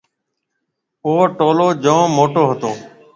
او 1.05 1.13
ٽولون 1.37 1.71
جوم 1.83 2.05
موٽيَ 2.15 2.41
ھتو۔ 2.49 2.71